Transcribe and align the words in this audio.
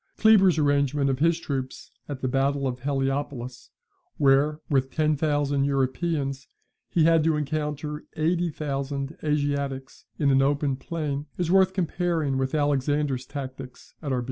[Kleber's 0.17 0.57
arrangement 0.57 1.11
of 1.11 1.19
his 1.19 1.39
troops 1.39 1.91
at 2.09 2.21
the 2.21 2.27
battle 2.27 2.65
of 2.67 2.79
Heliopolis, 2.79 3.69
where, 4.17 4.59
with 4.67 4.89
ten 4.89 5.15
thousand 5.15 5.65
Europeans, 5.65 6.47
he 6.89 7.03
had 7.03 7.23
to 7.23 7.37
encounter 7.37 8.05
eighty 8.17 8.49
thousand 8.49 9.15
Asiatics 9.23 10.05
in 10.17 10.31
an 10.31 10.41
open 10.41 10.75
plain, 10.75 11.27
is 11.37 11.51
worth 11.51 11.73
comparing 11.73 12.39
with 12.39 12.55
Alexander's 12.55 13.27
tactics 13.27 13.93
at 14.01 14.11
Arbela. 14.11 14.19